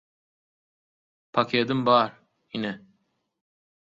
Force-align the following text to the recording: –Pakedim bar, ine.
–Pakedim 1.35 1.85
bar, 1.89 2.15
ine. 2.59 2.71